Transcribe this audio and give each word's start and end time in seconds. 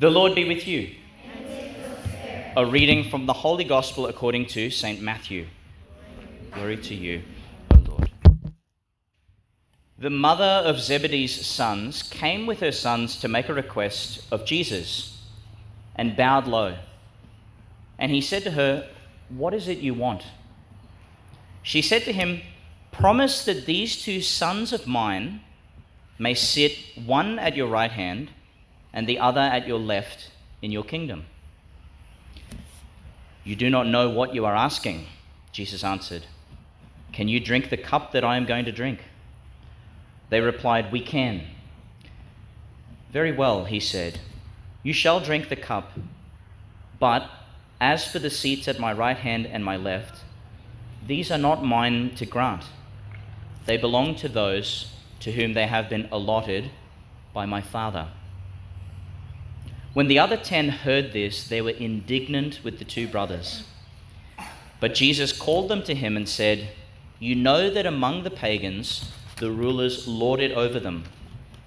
The 0.00 0.10
Lord 0.10 0.34
be 0.34 0.44
with 0.44 0.66
you. 0.66 0.92
A 2.56 2.66
reading 2.66 3.08
from 3.08 3.26
the 3.26 3.32
Holy 3.32 3.62
Gospel 3.62 4.08
according 4.08 4.46
to 4.46 4.68
St. 4.68 5.00
Matthew. 5.00 5.46
Glory 6.50 6.78
to 6.78 6.96
you, 6.96 7.22
O 7.72 7.76
Lord. 7.78 8.10
The 9.96 10.10
mother 10.10 10.66
of 10.66 10.80
Zebedee's 10.80 11.46
sons 11.46 12.02
came 12.02 12.44
with 12.44 12.58
her 12.58 12.72
sons 12.72 13.20
to 13.20 13.28
make 13.28 13.48
a 13.48 13.54
request 13.54 14.26
of 14.32 14.44
Jesus 14.44 15.22
and 15.94 16.16
bowed 16.16 16.48
low. 16.48 16.74
And 17.96 18.10
he 18.10 18.20
said 18.20 18.42
to 18.42 18.50
her, 18.50 18.88
What 19.28 19.54
is 19.54 19.68
it 19.68 19.78
you 19.78 19.94
want? 19.94 20.24
She 21.62 21.80
said 21.80 22.02
to 22.02 22.12
him, 22.12 22.40
Promise 22.90 23.44
that 23.44 23.64
these 23.64 24.02
two 24.02 24.20
sons 24.20 24.72
of 24.72 24.88
mine 24.88 25.42
may 26.18 26.34
sit 26.34 26.76
one 26.96 27.38
at 27.38 27.54
your 27.54 27.68
right 27.68 27.92
hand 27.92 28.30
and 28.94 29.08
the 29.08 29.18
other 29.18 29.40
at 29.40 29.66
your 29.66 29.78
left 29.78 30.30
in 30.62 30.70
your 30.70 30.84
kingdom. 30.84 31.26
You 33.42 33.56
do 33.56 33.68
not 33.68 33.88
know 33.88 34.08
what 34.08 34.34
you 34.34 34.46
are 34.46 34.54
asking, 34.56 35.06
Jesus 35.52 35.84
answered. 35.84 36.24
Can 37.12 37.28
you 37.28 37.40
drink 37.40 37.68
the 37.68 37.76
cup 37.76 38.12
that 38.12 38.24
I 38.24 38.36
am 38.36 38.46
going 38.46 38.64
to 38.64 38.72
drink? 38.72 39.00
They 40.30 40.40
replied, 40.40 40.90
We 40.90 41.00
can. 41.00 41.42
Very 43.12 43.32
well, 43.32 43.66
he 43.66 43.80
said. 43.80 44.20
You 44.82 44.92
shall 44.92 45.20
drink 45.20 45.48
the 45.48 45.56
cup. 45.56 45.92
But 46.98 47.28
as 47.80 48.10
for 48.10 48.18
the 48.18 48.30
seats 48.30 48.68
at 48.68 48.80
my 48.80 48.92
right 48.92 49.16
hand 49.16 49.46
and 49.46 49.64
my 49.64 49.76
left, 49.76 50.22
these 51.06 51.30
are 51.30 51.38
not 51.38 51.64
mine 51.64 52.14
to 52.14 52.24
grant. 52.24 52.64
They 53.66 53.76
belong 53.76 54.14
to 54.16 54.28
those 54.28 54.92
to 55.20 55.32
whom 55.32 55.54
they 55.54 55.66
have 55.66 55.88
been 55.88 56.08
allotted 56.10 56.70
by 57.32 57.44
my 57.44 57.60
Father. 57.60 58.08
When 59.94 60.08
the 60.08 60.18
other 60.18 60.36
ten 60.36 60.70
heard 60.70 61.12
this, 61.12 61.46
they 61.46 61.62
were 61.62 61.70
indignant 61.70 62.58
with 62.64 62.80
the 62.80 62.84
two 62.84 63.06
brothers. 63.06 63.62
But 64.80 64.94
Jesus 64.94 65.32
called 65.32 65.70
them 65.70 65.84
to 65.84 65.94
him 65.94 66.16
and 66.16 66.28
said, 66.28 66.68
You 67.20 67.36
know 67.36 67.70
that 67.70 67.86
among 67.86 68.24
the 68.24 68.30
pagans 68.30 69.12
the 69.36 69.52
rulers 69.52 70.08
lord 70.08 70.40
it 70.40 70.50
over 70.50 70.80
them, 70.80 71.04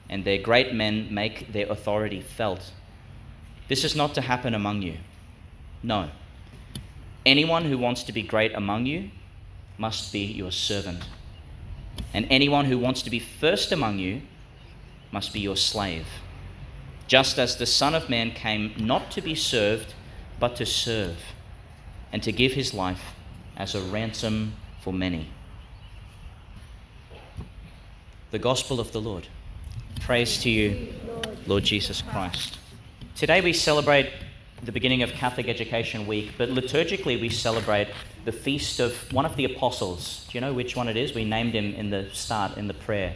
and 0.09 0.25
their 0.25 0.37
great 0.37 0.73
men 0.73 1.07
make 1.13 1.53
their 1.53 1.71
authority 1.71 2.19
felt. 2.19 2.73
This 3.69 3.85
is 3.85 3.95
not 3.95 4.13
to 4.15 4.21
happen 4.21 4.53
among 4.53 4.81
you. 4.81 4.97
No. 5.81 6.09
Anyone 7.25 7.63
who 7.65 7.77
wants 7.77 8.03
to 8.03 8.11
be 8.11 8.23
great 8.23 8.53
among 8.53 8.85
you 8.85 9.09
must 9.77 10.11
be 10.11 10.19
your 10.19 10.51
servant. 10.51 11.03
And 12.13 12.27
anyone 12.29 12.65
who 12.65 12.77
wants 12.77 13.01
to 13.03 13.09
be 13.09 13.19
first 13.19 13.71
among 13.71 13.99
you 13.99 14.21
must 15.11 15.31
be 15.31 15.39
your 15.39 15.55
slave 15.55 16.07
just 17.07 17.39
as 17.39 17.55
the 17.55 17.65
Son 17.65 17.95
of 17.95 18.09
Man 18.09 18.31
came 18.31 18.73
not 18.77 19.11
to 19.11 19.21
be 19.21 19.33
served, 19.33 19.93
but 20.39 20.55
to 20.57 20.65
serve, 20.65 21.17
and 22.11 22.21
to 22.21 22.31
give 22.31 22.53
his 22.53 22.73
life 22.73 23.15
as 23.55 23.73
a 23.73 23.81
ransom 23.81 24.53
for 24.81 24.93
many. 24.93 25.29
The 28.31 28.39
Gospel 28.39 28.79
of 28.79 28.91
the 28.91 29.01
Lord. 29.01 29.27
Praise 30.01 30.37
to 30.43 30.49
you, 30.49 30.93
Lord 31.47 31.63
Jesus 31.63 32.01
Christ. 32.01 32.59
Today 33.15 33.41
we 33.41 33.53
celebrate 33.53 34.11
the 34.63 34.71
beginning 34.71 35.01
of 35.01 35.11
Catholic 35.11 35.47
Education 35.47 36.07
Week, 36.07 36.33
but 36.37 36.49
liturgically 36.49 37.19
we 37.19 37.29
celebrate 37.29 37.87
the 38.25 38.31
feast 38.31 38.79
of 38.79 38.93
one 39.13 39.25
of 39.25 39.35
the 39.37 39.45
apostles. 39.45 40.27
Do 40.29 40.37
you 40.37 40.41
know 40.41 40.53
which 40.53 40.75
one 40.75 40.89
it 40.89 40.97
is? 40.97 41.15
We 41.15 41.23
named 41.23 41.53
him 41.53 41.73
in 41.73 41.89
the 41.89 42.09
start, 42.11 42.57
in 42.57 42.67
the 42.67 42.73
prayer. 42.73 43.15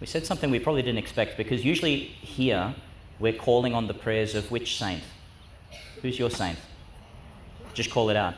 We 0.00 0.06
said 0.06 0.24
something 0.24 0.50
we 0.50 0.60
probably 0.60 0.82
didn't 0.82 0.98
expect 0.98 1.36
because 1.36 1.64
usually 1.64 1.96
here 1.96 2.74
we're 3.18 3.32
calling 3.32 3.74
on 3.74 3.86
the 3.86 3.94
prayers 3.94 4.34
of 4.34 4.50
which 4.50 4.78
saint? 4.78 5.02
Who's 6.02 6.18
your 6.18 6.30
saint? 6.30 6.58
Just 7.72 7.90
call 7.90 8.10
it 8.10 8.16
out. 8.16 8.34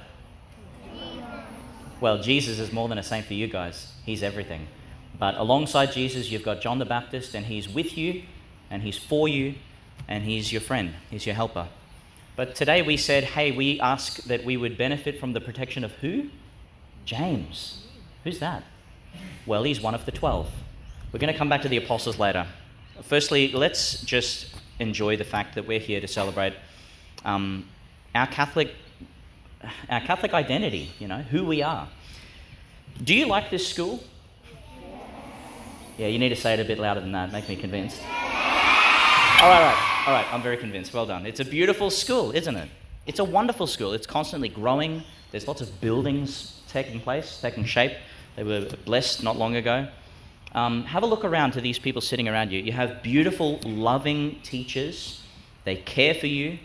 Well, 2.00 2.22
Jesus 2.22 2.58
is 2.58 2.72
more 2.72 2.88
than 2.88 2.98
a 2.98 3.02
saint 3.02 3.26
for 3.26 3.34
you 3.34 3.46
guys. 3.46 3.92
He's 4.04 4.22
everything. 4.22 4.68
But 5.18 5.36
alongside 5.36 5.92
Jesus, 5.92 6.30
you've 6.30 6.42
got 6.42 6.60
John 6.60 6.78
the 6.78 6.84
Baptist, 6.84 7.34
and 7.34 7.46
he's 7.46 7.68
with 7.68 7.96
you, 7.96 8.22
and 8.70 8.82
he's 8.82 8.98
for 8.98 9.28
you, 9.28 9.54
and 10.06 10.24
he's 10.24 10.52
your 10.52 10.60
friend, 10.60 10.94
he's 11.10 11.24
your 11.24 11.34
helper. 11.34 11.68
But 12.36 12.54
today 12.54 12.82
we 12.82 12.98
said, 12.98 13.24
hey, 13.24 13.50
we 13.50 13.80
ask 13.80 14.22
that 14.24 14.44
we 14.44 14.58
would 14.58 14.76
benefit 14.76 15.18
from 15.18 15.32
the 15.32 15.40
protection 15.40 15.84
of 15.84 15.92
who? 15.92 16.28
James. 17.06 17.86
Who's 18.24 18.40
that? 18.40 18.62
Well, 19.46 19.62
he's 19.62 19.80
one 19.80 19.94
of 19.94 20.04
the 20.04 20.12
twelve. 20.12 20.50
We're 21.12 21.18
going 21.20 21.32
to 21.32 21.38
come 21.38 21.48
back 21.48 21.62
to 21.62 21.68
the 21.68 21.78
apostles 21.78 22.18
later. 22.18 22.46
Firstly, 23.02 23.52
let's 23.52 24.02
just 24.02 24.54
enjoy 24.78 25.16
the 25.16 25.24
fact 25.24 25.54
that 25.54 25.66
we're 25.66 25.80
here 25.80 26.00
to 26.00 26.08
celebrate 26.08 26.54
um, 27.24 27.68
our 28.14 28.26
Catholic, 28.26 28.74
our 29.88 30.00
Catholic 30.00 30.34
identity. 30.34 30.90
You 30.98 31.08
know 31.08 31.22
who 31.22 31.44
we 31.44 31.62
are. 31.62 31.88
Do 33.02 33.14
you 33.14 33.26
like 33.26 33.50
this 33.50 33.66
school? 33.66 34.02
Yeah, 35.98 36.08
you 36.08 36.18
need 36.18 36.28
to 36.30 36.36
say 36.36 36.54
it 36.54 36.60
a 36.60 36.64
bit 36.64 36.78
louder 36.78 37.00
than 37.00 37.12
that. 37.12 37.32
Make 37.32 37.48
me 37.48 37.56
convinced. 37.56 38.00
All 38.02 38.08
right, 38.08 39.40
all 39.42 39.50
right, 39.50 40.04
all 40.06 40.14
right. 40.14 40.26
I'm 40.32 40.42
very 40.42 40.56
convinced. 40.56 40.92
Well 40.92 41.06
done. 41.06 41.26
It's 41.26 41.40
a 41.40 41.44
beautiful 41.44 41.90
school, 41.90 42.32
isn't 42.32 42.56
it? 42.56 42.68
It's 43.06 43.18
a 43.18 43.24
wonderful 43.24 43.66
school. 43.66 43.92
It's 43.92 44.06
constantly 44.06 44.48
growing. 44.48 45.02
There's 45.30 45.46
lots 45.46 45.60
of 45.60 45.80
buildings 45.80 46.60
taking 46.68 47.00
place, 47.00 47.38
taking 47.40 47.64
shape. 47.64 47.92
They 48.34 48.44
were 48.44 48.68
blessed 48.84 49.22
not 49.22 49.36
long 49.36 49.56
ago. 49.56 49.88
Um, 50.54 50.84
have 50.84 51.02
a 51.02 51.06
look 51.06 51.24
around 51.24 51.52
to 51.52 51.60
these 51.60 51.78
people 51.78 52.00
sitting 52.00 52.28
around 52.28 52.52
you. 52.52 52.60
You 52.60 52.72
have 52.72 53.02
beautiful, 53.02 53.58
loving 53.62 54.40
teachers. 54.42 55.22
They 55.64 55.76
care 55.76 56.14
for 56.14 56.26
you. 56.26 56.58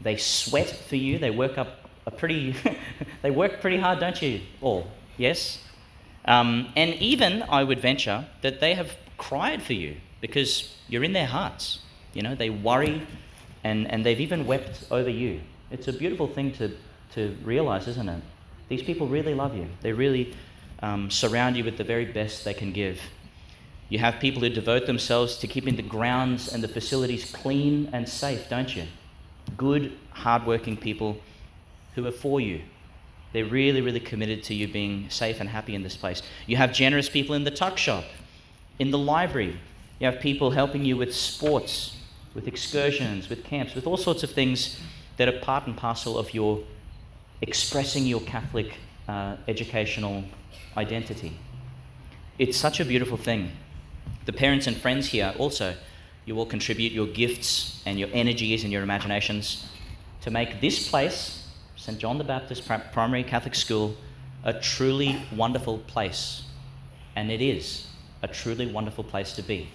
They 0.00 0.16
sweat 0.16 0.68
for 0.68 0.96
you. 0.96 1.18
They 1.18 1.30
work 1.30 1.58
up 1.58 1.90
a 2.06 2.10
pretty, 2.10 2.54
they 3.22 3.30
work 3.30 3.60
pretty 3.60 3.78
hard, 3.78 4.00
don't 4.00 4.20
you? 4.22 4.40
All, 4.60 4.90
yes? 5.18 5.62
Um, 6.24 6.72
and 6.76 6.94
even, 6.94 7.42
I 7.48 7.64
would 7.64 7.80
venture, 7.80 8.26
that 8.42 8.60
they 8.60 8.74
have 8.74 8.96
cried 9.18 9.62
for 9.62 9.72
you 9.72 9.96
because 10.20 10.74
you're 10.88 11.04
in 11.04 11.12
their 11.12 11.26
hearts. 11.26 11.80
You 12.14 12.22
know, 12.22 12.34
they 12.34 12.50
worry 12.50 13.06
and, 13.64 13.90
and 13.90 14.04
they've 14.04 14.20
even 14.20 14.46
wept 14.46 14.84
over 14.90 15.10
you. 15.10 15.40
It's 15.70 15.88
a 15.88 15.92
beautiful 15.92 16.28
thing 16.28 16.52
to, 16.52 16.76
to 17.14 17.36
realize, 17.42 17.88
isn't 17.88 18.08
it? 18.08 18.22
These 18.68 18.82
people 18.82 19.06
really 19.06 19.34
love 19.34 19.56
you. 19.56 19.68
They 19.80 19.92
really 19.92 20.34
um, 20.80 21.10
surround 21.10 21.56
you 21.56 21.64
with 21.64 21.76
the 21.76 21.84
very 21.84 22.04
best 22.04 22.44
they 22.44 22.54
can 22.54 22.72
give. 22.72 23.00
You 23.88 23.98
have 24.00 24.18
people 24.18 24.42
who 24.42 24.48
devote 24.48 24.86
themselves 24.86 25.36
to 25.38 25.46
keeping 25.46 25.76
the 25.76 25.82
grounds 25.82 26.52
and 26.52 26.62
the 26.62 26.68
facilities 26.68 27.30
clean 27.30 27.88
and 27.92 28.08
safe, 28.08 28.48
don't 28.48 28.74
you? 28.74 28.84
Good, 29.56 29.96
hardworking 30.10 30.76
people 30.76 31.18
who 31.94 32.06
are 32.06 32.12
for 32.12 32.40
you. 32.40 32.62
They're 33.32 33.44
really, 33.44 33.80
really 33.80 34.00
committed 34.00 34.42
to 34.44 34.54
you 34.54 34.66
being 34.66 35.08
safe 35.10 35.40
and 35.40 35.48
happy 35.48 35.74
in 35.74 35.82
this 35.82 35.96
place. 35.96 36.22
You 36.46 36.56
have 36.56 36.72
generous 36.72 37.08
people 37.08 37.34
in 37.34 37.44
the 37.44 37.50
tuck 37.50 37.78
shop, 37.78 38.04
in 38.78 38.90
the 38.90 38.98
library. 38.98 39.58
You 40.00 40.06
have 40.06 40.20
people 40.20 40.50
helping 40.50 40.84
you 40.84 40.96
with 40.96 41.14
sports, 41.14 41.96
with 42.34 42.48
excursions, 42.48 43.28
with 43.28 43.44
camps, 43.44 43.74
with 43.74 43.86
all 43.86 43.96
sorts 43.96 44.22
of 44.22 44.30
things 44.30 44.80
that 45.16 45.28
are 45.28 45.38
part 45.40 45.66
and 45.66 45.76
parcel 45.76 46.18
of 46.18 46.34
your 46.34 46.60
expressing 47.40 48.06
your 48.06 48.20
Catholic 48.22 48.74
uh, 49.08 49.36
educational 49.46 50.24
identity. 50.76 51.38
It's 52.38 52.56
such 52.56 52.80
a 52.80 52.84
beautiful 52.84 53.16
thing. 53.16 53.52
The 54.24 54.32
parents 54.32 54.66
and 54.66 54.76
friends 54.76 55.08
here 55.08 55.34
also, 55.38 55.74
you 56.24 56.34
will 56.34 56.46
contribute 56.46 56.92
your 56.92 57.06
gifts 57.06 57.82
and 57.86 57.98
your 57.98 58.08
energies 58.12 58.64
and 58.64 58.72
your 58.72 58.82
imaginations 58.82 59.66
to 60.22 60.30
make 60.30 60.60
this 60.60 60.88
place, 60.88 61.46
St. 61.76 61.98
John 61.98 62.18
the 62.18 62.24
Baptist 62.24 62.68
Primary 62.92 63.22
Catholic 63.22 63.54
School, 63.54 63.96
a 64.42 64.52
truly 64.52 65.22
wonderful 65.34 65.78
place. 65.78 66.42
And 67.14 67.30
it 67.30 67.40
is 67.40 67.86
a 68.22 68.28
truly 68.28 68.66
wonderful 68.66 69.04
place 69.04 69.32
to 69.34 69.42
be. 69.42 69.68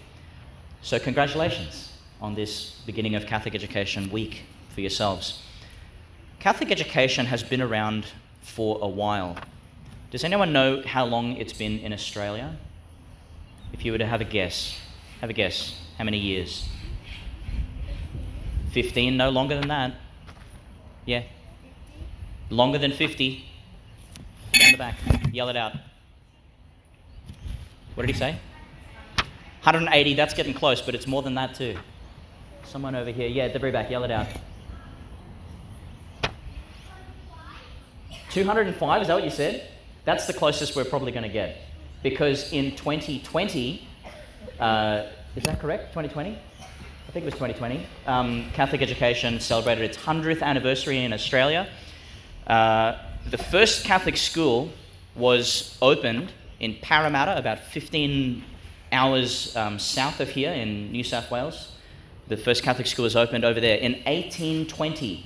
So, 0.82 1.00
congratulations 1.00 1.92
on 2.22 2.36
this 2.36 2.82
beginning 2.86 3.16
of 3.16 3.26
Catholic 3.26 3.56
Education 3.56 4.10
Week 4.12 4.42
for 4.70 4.82
yourselves. 4.82 5.42
Catholic 6.40 6.72
education 6.72 7.26
has 7.28 7.44
been 7.44 7.62
around 7.62 8.06
for 8.42 8.80
a 8.82 8.88
while. 8.88 9.38
Does 10.10 10.24
anyone 10.24 10.52
know 10.52 10.82
how 10.86 11.06
long 11.06 11.38
it's 11.38 11.54
been 11.54 11.80
in 11.80 11.94
Australia? 11.94 12.58
If 13.74 13.86
you 13.86 13.92
were 13.92 13.98
to 13.98 14.06
have 14.06 14.22
a 14.22 14.26
guess, 14.26 14.80
have 15.22 15.30
a 15.30 15.34
guess. 15.34 15.78
How 15.98 16.04
many 16.04 16.18
years? 16.18 16.68
15, 18.72 19.18
no 19.18 19.30
longer 19.30 19.56
than 19.60 19.68
that. 19.68 19.94
Yeah. 21.06 21.24
Longer 22.50 22.78
than 22.78 22.92
50. 22.92 23.46
Down 24.54 24.72
the 24.72 24.78
back. 24.78 24.96
Yell 25.32 25.50
it 25.50 25.56
out. 25.56 25.74
What 27.96 28.06
did 28.06 28.14
he 28.14 28.20
say? 28.20 28.32
180, 29.64 30.16
that's 30.16 30.34
getting 30.34 30.54
close, 30.54 30.82
but 30.82 30.96
it's 30.96 31.08
more 31.08 31.22
than 31.22 31.36
that 31.36 31.56
too. 31.56 31.78
Someone 32.64 32.96
over 32.96 33.12
here. 33.12 33.28
Yeah, 33.28 33.44
at 33.44 33.54
the 33.54 33.60
very 33.60 33.72
back. 33.72 33.90
Yell 33.90 34.04
it 34.04 34.12
out. 34.12 34.28
205, 38.32 39.02
is 39.02 39.08
that 39.08 39.14
what 39.14 39.24
you 39.24 39.30
said? 39.30 39.68
That's 40.06 40.26
the 40.26 40.34
closest 40.34 40.76
we're 40.76 40.86
probably 40.86 41.12
going 41.12 41.24
to 41.24 41.30
get 41.30 41.58
because 42.04 42.52
in 42.52 42.72
2020, 42.76 43.88
uh, 44.60 45.04
is 45.36 45.44
that 45.44 45.60
correct? 45.60 45.94
2020? 45.94 46.32
I 46.32 47.12
think 47.12 47.24
it 47.24 47.26
was 47.26 47.34
2020, 47.34 47.86
um, 48.08 48.50
Catholic 48.54 48.82
education 48.82 49.40
celebrated 49.40 49.84
its 49.84 49.98
100th 49.98 50.42
anniversary 50.42 51.04
in 51.04 51.12
Australia. 51.12 51.68
Uh, 52.48 52.98
the 53.30 53.38
first 53.38 53.84
Catholic 53.84 54.16
school 54.16 54.70
was 55.16 55.78
opened 55.82 56.32
in 56.60 56.78
Parramatta, 56.82 57.38
about 57.38 57.60
15 57.60 58.44
hours 58.92 59.56
um, 59.56 59.78
south 59.78 60.20
of 60.20 60.30
here 60.30 60.52
in 60.52 60.92
New 60.92 61.04
South 61.04 61.30
Wales. 61.32 61.74
The 62.28 62.38
first 62.38 62.64
Catholic 62.64 62.88
school 62.88 63.04
was 63.04 63.16
opened 63.16 63.44
over 63.44 63.60
there 63.60 63.78
in 63.78 63.94
1820. 64.06 65.26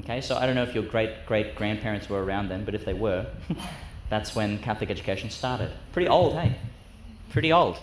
Okay, 0.00 0.20
so 0.20 0.36
I 0.36 0.46
don't 0.46 0.54
know 0.54 0.62
if 0.64 0.74
your 0.74 0.84
great 0.84 1.26
great 1.26 1.54
grandparents 1.54 2.08
were 2.08 2.24
around 2.24 2.48
then, 2.48 2.64
but 2.64 2.74
if 2.74 2.84
they 2.84 2.94
were, 2.94 3.26
that's 4.12 4.34
when 4.34 4.58
Catholic 4.58 4.90
education 4.90 5.30
started. 5.30 5.70
Pretty 5.92 6.06
old, 6.06 6.34
hey? 6.34 6.54
Pretty 7.30 7.50
old. 7.50 7.78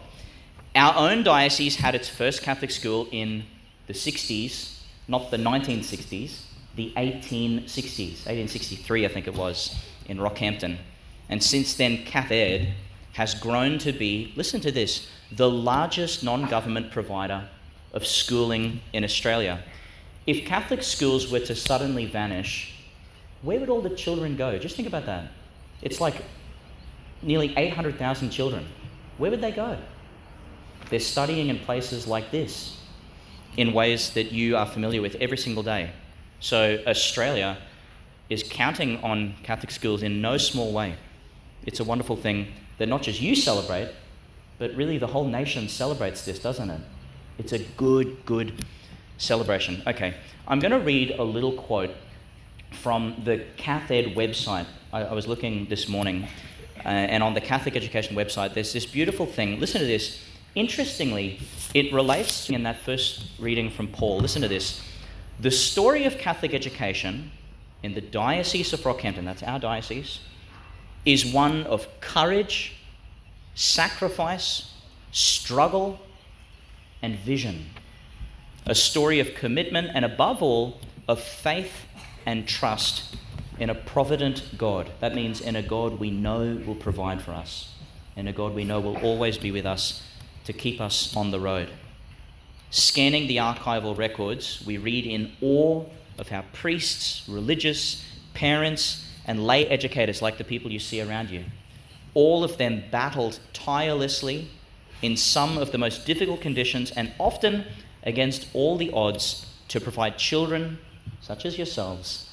Our 0.76 0.94
own 0.96 1.24
diocese 1.24 1.78
had 1.78 1.96
its 1.96 2.08
first 2.08 2.44
Catholic 2.44 2.70
school 2.70 3.08
in 3.12 3.46
the 3.88 3.94
60s, 3.94 4.80
not 5.08 5.32
the 5.32 5.38
1960s, 5.38 6.42
the 6.76 6.94
1860s, 6.96 8.28
1863, 8.28 9.06
I 9.06 9.08
think 9.08 9.28
it 9.28 9.34
was, 9.34 9.76
in 10.06 10.20
Rockhampton. 10.20 10.78
And 11.30 11.42
since 11.42 11.74
then, 11.74 12.06
CathEd 12.06 12.74
has 13.14 13.34
grown 13.34 13.80
to 13.80 13.92
be, 13.92 14.32
listen 14.36 14.62
to 14.62 14.72
this, 14.72 15.10
the 15.32 15.50
largest 15.50 16.24
non 16.24 16.48
government 16.48 16.92
provider 16.92 17.50
of 17.92 18.06
schooling 18.06 18.82
in 18.94 19.04
Australia. 19.04 19.64
If 20.28 20.46
Catholic 20.46 20.84
schools 20.84 21.32
were 21.32 21.40
to 21.40 21.56
suddenly 21.56 22.06
vanish, 22.06 22.76
where 23.42 23.60
would 23.60 23.70
all 23.70 23.82
the 23.82 23.96
children 23.96 24.38
go? 24.38 24.60
Just 24.60 24.76
think 24.76 24.88
about 24.88 25.08
that. 25.08 25.32
It's 25.82 26.02
like 26.02 26.24
nearly 27.22 27.54
800,000 27.56 28.30
children. 28.30 28.66
Where 29.18 29.32
would 29.32 29.42
they 29.42 29.52
go? 29.52 29.78
They're 30.90 31.00
studying 31.00 31.50
in 31.50 31.60
places 31.60 32.08
like 32.08 32.32
this 32.32 32.78
in 33.58 33.74
ways 33.74 34.12
that 34.12 34.32
you 34.32 34.56
are 34.56 34.66
familiar 34.66 35.02
with 35.02 35.16
every 35.16 35.38
single 35.38 35.64
day. 35.64 35.92
So, 36.40 36.80
Australia 36.88 37.58
is 38.30 38.44
counting 38.44 39.04
on 39.04 39.36
Catholic 39.44 39.72
schools 39.72 40.04
in 40.04 40.22
no 40.22 40.38
small 40.38 40.72
way. 40.72 40.96
It's 41.66 41.80
a 41.80 41.84
wonderful 41.84 42.16
thing 42.16 42.54
that 42.78 42.88
not 42.88 43.02
just 43.02 43.20
you 43.20 43.36
celebrate, 43.36 43.92
but 44.58 44.74
really 44.76 44.98
the 44.98 45.08
whole 45.08 45.28
nation 45.28 45.68
celebrates 45.68 46.24
this, 46.26 46.40
doesn't 46.40 46.70
it? 46.70 46.82
It's 47.38 47.52
a 47.52 47.60
good, 47.60 48.26
good 48.26 48.66
celebration. 49.18 49.82
Okay, 49.88 50.14
I'm 50.48 50.60
going 50.60 50.72
to 50.72 50.80
read 50.80 51.12
a 51.12 51.24
little 51.24 51.54
quote 51.54 51.92
from 52.72 53.22
the 53.24 53.46
CathEd 53.58 54.16
website. 54.16 54.66
I, 54.92 55.04
I 55.04 55.14
was 55.14 55.28
looking 55.28 55.68
this 55.68 55.88
morning, 55.88 56.28
uh, 56.84 56.88
and 56.88 57.22
on 57.22 57.36
the 57.36 57.42
Catholic 57.42 57.76
Education 57.76 58.16
website, 58.16 58.54
there's 58.54 58.74
this 58.74 58.86
beautiful 58.86 59.26
thing. 59.26 59.60
Listen 59.60 59.82
to 59.82 59.88
this. 59.88 60.24
Interestingly, 60.56 61.40
it 61.76 61.94
relates 61.94 62.50
in 62.50 62.64
that 62.64 62.80
first 62.82 63.26
reading 63.38 63.70
from 63.70 63.88
Paul. 63.88 64.20
Listen 64.20 64.42
to 64.42 64.48
this. 64.48 64.82
The 65.40 65.52
story 65.52 66.06
of 66.06 66.18
Catholic 66.18 66.56
education 66.56 67.32
in 67.84 67.94
the 67.94 68.02
Diocese 68.02 68.74
of 68.74 68.80
Rockhampton, 68.82 69.26
that's 69.26 69.44
our 69.44 69.60
diocese, 69.60 70.22
is 71.06 71.24
one 71.24 71.64
of 71.68 71.88
courage, 72.02 72.76
sacrifice, 73.54 74.74
struggle, 75.12 76.00
and 77.02 77.16
vision. 77.20 77.68
A 78.66 78.76
story 78.76 79.20
of 79.20 79.36
commitment 79.36 79.92
and, 79.94 80.04
above 80.04 80.42
all, 80.42 80.80
of 81.08 81.22
faith 81.22 81.72
and 82.26 82.48
trust 82.48 83.16
in 83.60 83.70
a 83.70 83.76
provident 83.76 84.58
God. 84.58 84.90
That 85.00 85.14
means 85.14 85.42
in 85.42 85.56
a 85.56 85.62
God 85.62 86.00
we 86.00 86.12
know 86.12 86.62
will 86.66 86.76
provide 86.76 87.22
for 87.22 87.32
us, 87.32 87.74
in 88.16 88.28
a 88.28 88.34
God 88.34 88.54
we 88.56 88.64
know 88.64 88.80
will 88.80 88.98
always 88.98 89.38
be 89.38 89.52
with 89.52 89.66
us 89.66 90.02
to 90.46 90.54
keep 90.54 90.80
us 90.82 91.16
on 91.16 91.32
the 91.32 91.40
road. 91.40 91.70
Scanning 92.72 93.28
the 93.28 93.38
archival 93.38 93.98
records, 93.98 94.64
we 94.66 94.78
read 94.78 95.06
in 95.06 95.32
awe 95.42 95.84
of 96.18 96.30
how 96.30 96.44
priests, 96.54 97.28
religious, 97.28 98.06
parents, 98.34 99.06
and 99.26 99.46
lay 99.46 99.68
educators, 99.68 100.22
like 100.22 100.38
the 100.38 100.44
people 100.44 100.72
you 100.72 100.80
see 100.80 101.02
around 101.02 101.30
you, 101.30 101.44
all 102.14 102.44
of 102.44 102.58
them 102.58 102.84
battled 102.92 103.40
tirelessly 103.54 104.50
in 105.02 105.16
some 105.16 105.58
of 105.58 105.72
the 105.72 105.78
most 105.78 106.06
difficult 106.06 106.42
conditions 106.42 106.92
and 106.92 107.12
often 107.20 107.66
against 108.04 108.48
all 108.54 108.78
the 108.78 108.92
odds 108.92 109.46
to 109.68 109.80
provide 109.80 110.18
children, 110.18 110.80
such 111.22 111.46
as 111.46 111.58
yourselves, 111.58 112.29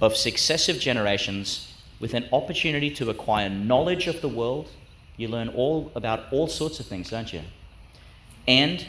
of 0.00 0.16
successive 0.16 0.78
generations 0.78 1.72
with 2.00 2.14
an 2.14 2.28
opportunity 2.32 2.90
to 2.90 3.10
acquire 3.10 3.48
knowledge 3.48 4.06
of 4.08 4.20
the 4.20 4.28
world. 4.28 4.68
You 5.16 5.28
learn 5.28 5.48
all 5.50 5.92
about 5.94 6.32
all 6.32 6.48
sorts 6.48 6.80
of 6.80 6.86
things, 6.86 7.10
don't 7.10 7.32
you? 7.32 7.42
And 8.48 8.84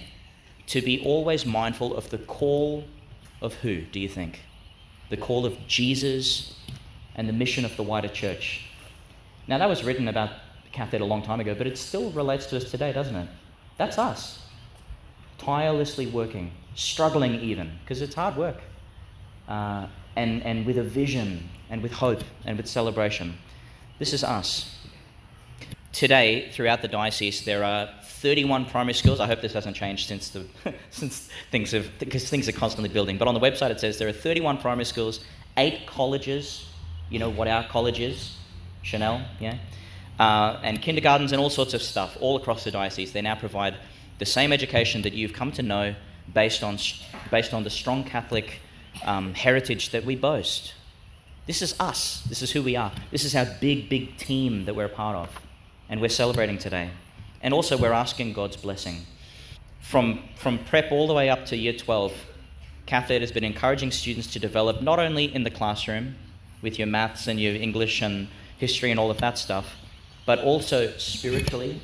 to 0.67 0.81
be 0.81 1.03
always 1.05 1.45
mindful 1.45 1.95
of 1.95 2.09
the 2.09 2.17
call 2.17 2.85
of 3.41 3.53
who, 3.55 3.81
do 3.81 3.99
you 3.99 4.09
think? 4.09 4.41
The 5.09 5.17
call 5.17 5.45
of 5.45 5.55
Jesus 5.67 6.55
and 7.15 7.29
the 7.29 7.33
mission 7.33 7.65
of 7.65 7.75
the 7.77 7.83
wider 7.83 8.07
church. 8.07 8.65
Now, 9.47 9.57
that 9.57 9.69
was 9.69 9.83
written 9.83 10.07
about 10.07 10.31
CathEd 10.73 11.01
a 11.01 11.05
long 11.05 11.21
time 11.21 11.39
ago, 11.39 11.53
but 11.53 11.67
it 11.67 11.77
still 11.77 12.09
relates 12.11 12.47
to 12.47 12.57
us 12.57 12.71
today, 12.71 12.91
doesn't 12.93 13.15
it? 13.15 13.29
That's 13.77 13.97
us. 13.97 14.47
Tirelessly 15.37 16.07
working, 16.07 16.51
struggling 16.75 17.35
even, 17.35 17.71
because 17.83 18.01
it's 18.01 18.15
hard 18.15 18.37
work, 18.37 18.61
uh, 19.47 19.87
and, 20.15 20.43
and 20.43 20.65
with 20.65 20.77
a 20.77 20.83
vision, 20.83 21.49
and 21.69 21.81
with 21.81 21.91
hope, 21.91 22.23
and 22.45 22.57
with 22.57 22.67
celebration. 22.67 23.35
This 23.99 24.13
is 24.13 24.23
us. 24.23 24.77
Today, 25.91 26.49
throughout 26.51 26.81
the 26.81 26.87
diocese, 26.87 27.45
there 27.45 27.63
are 27.63 27.89
31 28.23 28.65
primary 28.65 28.93
schools. 28.93 29.19
I 29.19 29.27
hope 29.27 29.41
this 29.41 29.53
hasn't 29.53 29.75
changed 29.75 30.07
since, 30.07 30.29
the, 30.29 30.45
since 30.91 31.29
things 31.51 31.71
have, 31.71 31.87
because 31.99 32.29
things 32.29 32.47
are 32.47 32.53
constantly 32.53 32.89
building. 32.89 33.17
But 33.17 33.27
on 33.27 33.33
the 33.33 33.39
website 33.39 33.69
it 33.69 33.79
says 33.79 33.97
there 33.97 34.07
are 34.07 34.13
31 34.13 34.59
primary 34.59 34.85
schools, 34.85 35.25
eight 35.57 35.85
colleges. 35.85 36.65
You 37.09 37.19
know 37.19 37.29
what 37.29 37.47
our 37.47 37.67
college 37.67 37.99
is? 37.99 38.37
Chanel, 38.81 39.25
yeah? 39.39 39.57
Uh, 40.19 40.59
and 40.63 40.81
kindergartens 40.81 41.31
and 41.33 41.41
all 41.41 41.49
sorts 41.49 41.73
of 41.73 41.81
stuff 41.81 42.17
all 42.21 42.37
across 42.37 42.63
the 42.63 42.71
diocese. 42.71 43.11
They 43.11 43.21
now 43.21 43.35
provide 43.35 43.75
the 44.19 44.25
same 44.25 44.53
education 44.53 45.01
that 45.01 45.13
you've 45.13 45.33
come 45.33 45.51
to 45.51 45.61
know 45.61 45.93
based 46.33 46.63
on, 46.63 46.77
based 47.29 47.53
on 47.53 47.63
the 47.63 47.69
strong 47.69 48.03
Catholic 48.03 48.61
um, 49.05 49.33
heritage 49.33 49.89
that 49.89 50.05
we 50.05 50.15
boast. 50.15 50.73
This 51.45 51.61
is 51.61 51.77
us. 51.79 52.23
This 52.29 52.41
is 52.41 52.51
who 52.51 52.63
we 52.63 52.75
are. 52.75 52.91
This 53.11 53.25
is 53.25 53.35
our 53.35 53.45
big, 53.59 53.89
big 53.89 54.17
team 54.17 54.65
that 54.65 54.75
we're 54.75 54.85
a 54.85 54.89
part 54.89 55.15
of. 55.15 55.29
And 55.89 55.99
we're 55.99 56.09
celebrating 56.09 56.57
today. 56.57 56.89
And 57.41 57.53
also, 57.53 57.77
we're 57.77 57.91
asking 57.91 58.33
God's 58.33 58.55
blessing. 58.55 59.05
From, 59.81 60.23
from 60.37 60.59
prep 60.59 60.91
all 60.91 61.07
the 61.07 61.13
way 61.13 61.29
up 61.29 61.45
to 61.47 61.57
year 61.57 61.73
12, 61.73 62.13
CathEd 62.87 63.19
has 63.19 63.31
been 63.31 63.43
encouraging 63.43 63.91
students 63.91 64.31
to 64.33 64.39
develop 64.39 64.81
not 64.81 64.99
only 64.99 65.33
in 65.33 65.43
the 65.43 65.51
classroom 65.51 66.15
with 66.61 66.79
your 66.79 66.87
maths 66.87 67.27
and 67.27 67.39
your 67.39 67.53
English 67.55 68.01
and 68.01 68.29
history 68.57 68.91
and 68.91 68.99
all 68.99 69.11
of 69.11 69.17
that 69.17 69.37
stuff, 69.37 69.75
but 70.25 70.39
also 70.39 70.89
spiritually, 70.97 71.81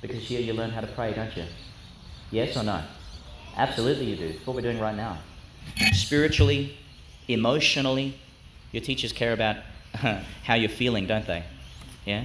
because 0.00 0.18
here 0.18 0.40
you 0.40 0.52
learn 0.52 0.70
how 0.70 0.80
to 0.80 0.86
pray, 0.88 1.12
don't 1.14 1.36
you? 1.36 1.44
Yes 2.32 2.56
or 2.56 2.64
no? 2.64 2.82
Absolutely, 3.56 4.06
you 4.06 4.16
do. 4.16 4.26
It's 4.26 4.46
what 4.46 4.56
we're 4.56 4.62
doing 4.62 4.80
right 4.80 4.96
now. 4.96 5.18
Spiritually, 5.92 6.76
emotionally, 7.28 8.18
your 8.72 8.82
teachers 8.82 9.12
care 9.12 9.32
about 9.32 9.56
how 10.44 10.54
you're 10.54 10.68
feeling, 10.68 11.06
don't 11.06 11.26
they? 11.26 11.44
Yeah? 12.04 12.24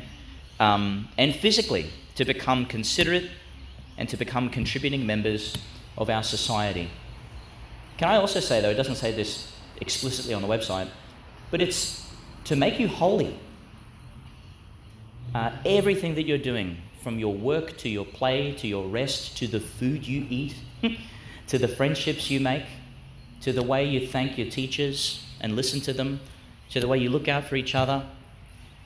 Um, 0.59 1.07
and 1.17 1.35
physically, 1.35 1.89
to 2.15 2.25
become 2.25 2.65
considerate 2.65 3.29
and 3.97 4.09
to 4.09 4.17
become 4.17 4.49
contributing 4.49 5.05
members 5.05 5.55
of 5.97 6.09
our 6.09 6.23
society. 6.23 6.89
Can 7.97 8.09
I 8.09 8.17
also 8.17 8.39
say, 8.39 8.61
though, 8.61 8.69
it 8.69 8.75
doesn't 8.75 8.95
say 8.95 9.11
this 9.11 9.51
explicitly 9.81 10.33
on 10.33 10.41
the 10.41 10.47
website, 10.47 10.87
but 11.51 11.61
it's 11.61 12.09
to 12.45 12.55
make 12.55 12.79
you 12.79 12.87
holy. 12.87 13.37
Uh, 15.35 15.51
everything 15.65 16.15
that 16.15 16.23
you're 16.23 16.37
doing, 16.37 16.77
from 17.03 17.19
your 17.19 17.33
work 17.33 17.77
to 17.77 17.89
your 17.89 18.05
play 18.05 18.53
to 18.53 18.67
your 18.67 18.85
rest 18.87 19.37
to 19.37 19.47
the 19.47 19.59
food 19.59 20.05
you 20.05 20.25
eat, 20.29 20.55
to 21.47 21.57
the 21.57 21.67
friendships 21.67 22.29
you 22.29 22.39
make, 22.39 22.63
to 23.41 23.53
the 23.53 23.63
way 23.63 23.85
you 23.85 24.07
thank 24.07 24.37
your 24.37 24.49
teachers 24.49 25.25
and 25.39 25.55
listen 25.55 25.81
to 25.81 25.93
them, 25.93 26.19
to 26.71 26.79
the 26.79 26.87
way 26.87 26.97
you 26.97 27.09
look 27.09 27.27
out 27.27 27.45
for 27.45 27.55
each 27.55 27.75
other 27.75 28.05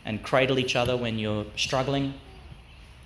and 0.06 0.24
cradle 0.24 0.60
each 0.60 0.76
other 0.76 0.98
when 0.98 1.18
you're 1.20 1.46
struggling 1.56 2.14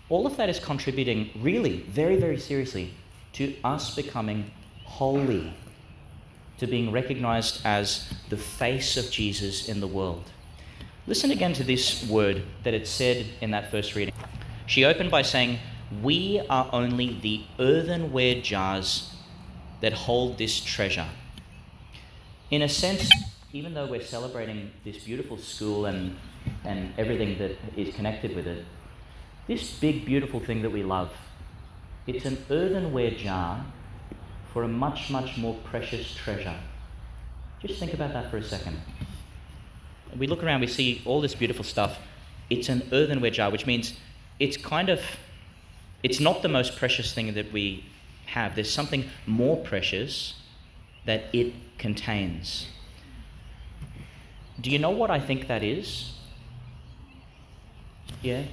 all 0.07 0.27
of 0.27 0.37
that 0.37 0.49
is 0.49 0.59
contributing 0.59 1.31
really, 1.39 1.81
very, 1.81 2.15
very 2.15 2.37
seriously 2.37 2.93
to 3.33 3.55
us 3.63 3.95
becoming 3.95 4.51
holy, 4.83 5.51
to 6.59 6.67
being 6.67 6.91
recognized 6.91 7.65
as 7.65 8.13
the 8.29 8.37
face 8.37 8.97
of 8.97 9.09
Jesus 9.09 9.67
in 9.67 9.79
the 9.79 9.87
world. 9.87 10.23
Listen 11.07 11.31
again 11.31 11.53
to 11.53 11.63
this 11.63 12.07
word 12.07 12.43
that 12.63 12.73
it 12.73 12.87
said 12.87 13.25
in 13.41 13.51
that 13.51 13.71
first 13.71 13.95
reading. 13.95 14.13
She 14.67 14.85
opened 14.85 15.09
by 15.09 15.23
saying, 15.23 15.59
We 16.03 16.41
are 16.49 16.69
only 16.71 17.19
the 17.19 17.43
earthenware 17.59 18.41
jars 18.41 19.11
that 19.81 19.93
hold 19.93 20.37
this 20.37 20.59
treasure. 20.59 21.07
In 22.51 22.61
a 22.61 22.69
sense, 22.69 23.09
even 23.53 23.73
though 23.73 23.87
we're 23.87 24.03
celebrating 24.03 24.71
this 24.83 25.03
beautiful 25.03 25.37
school 25.37 25.87
and, 25.87 26.15
and 26.63 26.93
everything 26.97 27.39
that 27.39 27.57
is 27.75 27.95
connected 27.95 28.35
with 28.35 28.45
it, 28.45 28.65
this 29.47 29.79
big, 29.79 30.05
beautiful 30.05 30.39
thing 30.39 30.61
that 30.61 30.69
we 30.69 30.83
love, 30.83 31.11
it's 32.05 32.25
an 32.25 32.37
earthenware 32.51 33.11
jar 33.11 33.65
for 34.53 34.63
a 34.63 34.67
much, 34.67 35.09
much 35.09 35.37
more 35.37 35.55
precious 35.63 36.13
treasure. 36.13 36.55
Just 37.61 37.79
think 37.79 37.95
about 37.95 38.13
that 38.13 38.29
for 38.29 38.37
a 38.37 38.43
second. 38.43 38.79
We 40.15 40.27
look 40.27 40.43
around, 40.43 40.61
we 40.61 40.67
see 40.67 41.01
all 41.03 41.21
this 41.21 41.33
beautiful 41.33 41.63
stuff. 41.63 41.97
It's 42.51 42.69
an 42.69 42.87
earthenware 42.91 43.31
jar, 43.31 43.49
which 43.49 43.65
means 43.65 43.97
it's 44.39 44.55
kind 44.55 44.89
of, 44.89 45.01
it's 46.03 46.19
not 46.19 46.43
the 46.43 46.47
most 46.47 46.75
precious 46.75 47.11
thing 47.11 47.33
that 47.33 47.51
we 47.51 47.85
have. 48.27 48.53
There's 48.53 48.71
something 48.71 49.09
more 49.25 49.57
precious 49.57 50.35
that 51.05 51.25
it 51.33 51.53
contains. 51.77 52.67
Do 54.59 54.69
you 54.71 54.79
know 54.79 54.89
what 54.89 55.11
I 55.11 55.19
think 55.19 55.47
that 55.47 55.63
is? 55.63 56.13
Yeah? 58.21 58.43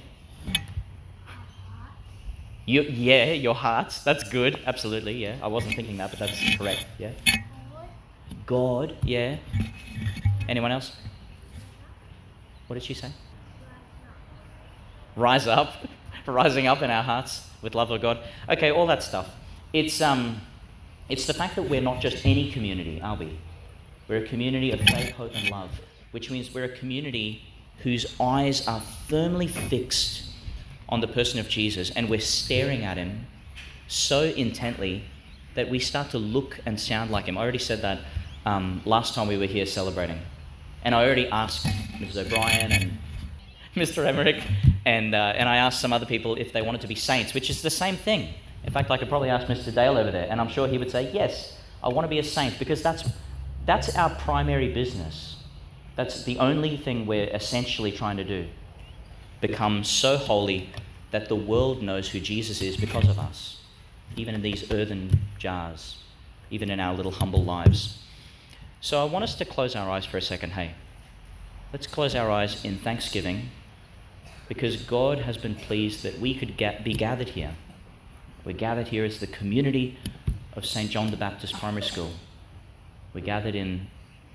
You, 2.65 2.81
yeah, 2.83 3.33
your 3.33 3.55
hearts. 3.55 4.03
That's 4.03 4.23
good. 4.29 4.59
Absolutely, 4.65 5.13
yeah. 5.13 5.35
I 5.41 5.47
wasn't 5.47 5.75
thinking 5.75 5.97
that, 5.97 6.11
but 6.11 6.19
that's 6.19 6.57
correct. 6.57 6.85
Yeah. 6.97 7.11
God, 8.45 8.95
yeah. 9.03 9.37
Anyone 10.47 10.71
else? 10.71 10.95
What 12.67 12.75
did 12.75 12.83
she 12.83 12.93
say? 12.93 13.11
Rise 15.15 15.47
up. 15.47 15.73
Rising 16.25 16.67
up 16.67 16.81
in 16.81 16.89
our 16.89 17.03
hearts 17.03 17.49
with 17.61 17.75
love 17.75 17.91
of 17.91 18.01
God. 18.01 18.19
Okay, 18.49 18.71
all 18.71 18.87
that 18.87 19.03
stuff. 19.03 19.29
It's, 19.73 19.99
um, 20.01 20.39
it's 21.09 21.25
the 21.25 21.33
fact 21.33 21.55
that 21.55 21.63
we're 21.63 21.81
not 21.81 22.01
just 22.01 22.25
any 22.25 22.51
community, 22.51 23.01
are 23.01 23.15
we? 23.15 23.37
We're 24.07 24.23
a 24.23 24.27
community 24.27 24.71
of 24.71 24.79
faith, 24.81 25.11
hope, 25.11 25.31
and 25.35 25.49
love, 25.49 25.69
which 26.11 26.29
means 26.29 26.53
we're 26.53 26.65
a 26.65 26.77
community 26.77 27.41
whose 27.79 28.15
eyes 28.19 28.67
are 28.67 28.81
firmly 29.07 29.47
fixed 29.47 30.23
on 30.89 31.01
the 31.01 31.07
person 31.07 31.39
of 31.39 31.49
Jesus 31.49 31.89
and 31.91 32.09
we're 32.09 32.19
staring 32.19 32.83
at 32.83 32.97
him 32.97 33.25
so 33.87 34.23
intently 34.23 35.03
that 35.55 35.69
we 35.69 35.79
start 35.79 36.09
to 36.11 36.17
look 36.17 36.59
and 36.65 36.79
sound 36.79 37.11
like 37.11 37.25
him. 37.25 37.37
I 37.37 37.41
already 37.41 37.59
said 37.59 37.81
that 37.81 37.99
um, 38.45 38.81
last 38.85 39.13
time 39.13 39.27
we 39.27 39.37
were 39.37 39.45
here 39.45 39.65
celebrating. 39.65 40.19
And 40.83 40.93
I 40.93 41.05
already 41.05 41.27
asked 41.27 41.65
Mrs. 41.65 42.25
O'Brien 42.25 42.71
and 42.71 42.97
Mr. 43.75 44.05
Emmerich, 44.05 44.43
and, 44.85 45.15
uh, 45.15 45.33
and 45.35 45.49
I 45.49 45.57
asked 45.57 45.81
some 45.81 45.93
other 45.93 46.05
people 46.05 46.35
if 46.35 46.53
they 46.53 46.61
wanted 46.61 46.81
to 46.81 46.87
be 46.87 46.95
saints, 46.95 47.33
which 47.33 47.49
is 47.49 47.61
the 47.61 47.69
same 47.69 47.95
thing. 47.95 48.33
In 48.63 48.71
fact, 48.71 48.89
I 48.91 48.97
could 48.97 49.09
probably 49.09 49.29
ask 49.29 49.47
Mr. 49.47 49.73
Dale 49.73 49.97
over 49.97 50.11
there, 50.11 50.27
and 50.29 50.39
I'm 50.39 50.49
sure 50.49 50.67
he 50.67 50.77
would 50.77 50.91
say, 50.91 51.11
Yes, 51.11 51.57
I 51.83 51.89
want 51.89 52.05
to 52.05 52.09
be 52.09 52.19
a 52.19 52.23
saint, 52.23 52.57
because 52.59 52.81
that's, 52.81 53.03
that's 53.65 53.95
our 53.95 54.09
primary 54.09 54.73
business. 54.73 55.37
That's 55.95 56.23
the 56.23 56.39
only 56.39 56.77
thing 56.77 57.05
we're 57.05 57.27
essentially 57.27 57.91
trying 57.91 58.17
to 58.17 58.23
do. 58.23 58.47
Become 59.41 59.83
so 59.83 60.17
holy 60.17 60.69
that 61.11 61.27
the 61.27 61.35
world 61.35 61.83
knows 61.83 62.09
who 62.09 62.19
Jesus 62.19 62.61
is 62.61 62.77
because 62.77 63.07
of 63.07 63.19
us, 63.19 63.61
even 64.15 64.33
in 64.33 64.41
these 64.41 64.71
earthen 64.71 65.19
jars, 65.37 65.97
even 66.49 66.71
in 66.71 66.79
our 66.79 66.95
little 66.95 67.11
humble 67.11 67.43
lives. 67.43 67.99
So 68.81 69.01
I 69.01 69.05
want 69.05 69.23
us 69.23 69.35
to 69.35 69.45
close 69.45 69.75
our 69.75 69.89
eyes 69.89 70.05
for 70.05 70.17
a 70.17 70.21
second. 70.21 70.53
Hey, 70.53 70.71
let's 71.71 71.85
close 71.85 72.15
our 72.15 72.31
eyes 72.31 72.63
in 72.65 72.77
thanksgiving 72.77 73.49
because 74.47 74.81
God 74.81 75.19
has 75.19 75.37
been 75.37 75.55
pleased 75.55 76.03
that 76.03 76.19
we 76.19 76.33
could 76.33 76.57
get, 76.57 76.83
be 76.83 76.93
gathered 76.93 77.29
here. 77.29 77.51
We're 78.45 78.51
gathered 78.51 78.89
here 78.89 79.05
as 79.05 79.19
the 79.19 79.27
community 79.27 79.97
of 80.53 80.65
St. 80.65 80.91
John 80.91 81.11
the 81.11 81.17
Baptist 81.17 81.53
Primary 81.53 81.81
School. 81.83 82.11
We're 83.13 83.21
gathered 83.21 83.55
in 83.55 83.87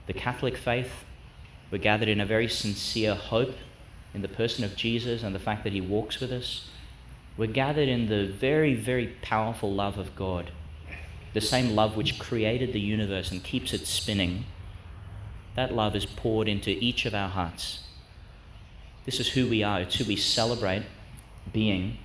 the 0.07 0.15
Catholic 0.15 0.57
faith. 0.57 1.05
We're 1.71 1.77
gathered 1.79 2.09
in 2.09 2.19
a 2.19 2.25
very 2.25 2.49
sincere 2.49 3.15
hope 3.15 3.55
in 4.15 4.23
the 4.23 4.29
person 4.29 4.65
of 4.65 4.77
Jesus 4.77 5.23
and 5.23 5.35
the 5.35 5.39
fact 5.39 5.63
that 5.65 5.75
he 5.75 5.83
walks 5.83 6.21
with 6.21 6.33
us. 6.33 6.71
We're 7.37 7.47
gathered 7.47 7.89
in 7.89 8.09
the 8.09 8.27
very, 8.27 8.75
very 8.75 9.09
powerful 9.21 9.73
love 9.73 9.99
of 9.99 10.17
God 10.17 10.53
the 11.35 11.41
same 11.43 11.75
love 11.75 11.95
which 11.95 12.19
created 12.19 12.73
the 12.73 12.81
universe 12.81 13.31
and 13.31 13.45
keeps 13.45 13.75
it 13.75 13.87
spinning, 13.87 14.45
that 15.55 15.75
love 15.75 15.95
is 15.95 16.07
poured 16.07 16.49
into 16.49 16.71
each 16.71 17.05
of 17.05 17.15
our 17.15 17.29
hearts. 17.29 17.81
This 19.05 19.21
is 19.21 19.29
who 19.29 19.47
we 19.49 19.63
are, 19.63 19.83
it's 19.83 19.97
who 19.97 20.05
we 20.05 20.17
celebrate 20.17 20.85
being, 21.53 21.99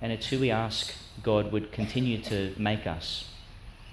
and 0.00 0.12
it's 0.12 0.28
who 0.28 0.38
we 0.38 0.50
ask 0.50 0.94
God 1.22 1.52
would 1.52 1.72
continue 1.72 2.20
to 2.22 2.52
make 2.58 2.86
us. 2.86 3.30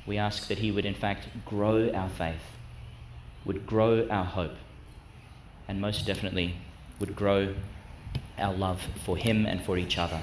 We 0.05 0.17
ask 0.17 0.47
that 0.47 0.59
He 0.59 0.71
would, 0.71 0.85
in 0.85 0.93
fact, 0.93 1.27
grow 1.45 1.89
our 1.91 2.09
faith, 2.09 2.43
would 3.45 3.65
grow 3.65 4.07
our 4.09 4.25
hope, 4.25 4.55
and 5.67 5.79
most 5.79 6.05
definitely 6.05 6.55
would 6.99 7.15
grow 7.15 7.55
our 8.37 8.53
love 8.53 8.81
for 9.05 9.17
Him 9.17 9.45
and 9.45 9.63
for 9.63 9.77
each 9.77 9.97
other. 9.97 10.21